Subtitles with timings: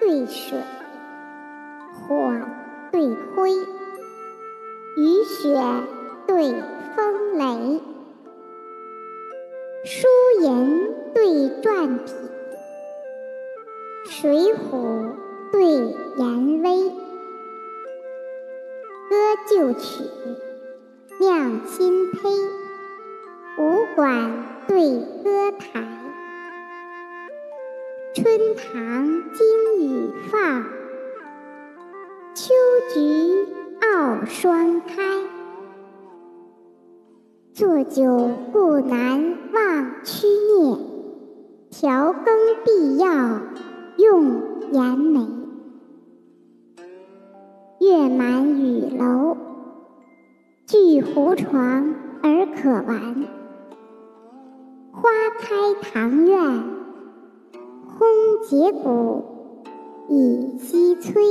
[0.00, 0.58] 对水，
[1.92, 2.32] 火
[2.92, 3.50] 对灰，
[4.96, 5.58] 雨雪
[6.26, 6.52] 对
[6.94, 7.80] 风雷，
[9.84, 10.06] 书
[10.42, 11.24] 言对
[11.62, 12.12] 篆体，
[14.04, 15.12] 水浒
[15.50, 15.62] 对
[16.16, 16.90] 颜威，
[19.08, 19.16] 歌
[19.48, 20.04] 旧曲，
[21.20, 22.28] 酿新胚，
[23.58, 24.32] 武馆
[24.68, 25.82] 对歌台。
[28.14, 29.83] 春堂金
[32.92, 33.46] 菊
[33.80, 35.02] 傲霜开。
[37.52, 40.78] 坐酒不难忘曲念，
[41.70, 42.24] 调羹
[42.64, 43.40] 必要
[43.96, 44.42] 用
[44.72, 45.20] 盐梅。
[47.80, 49.36] 月满雨楼，
[50.66, 53.24] 巨胡床而可玩。
[54.92, 56.74] 花开堂院。
[57.96, 58.08] 空
[58.42, 59.22] 结鼓，
[60.08, 61.22] 已西催。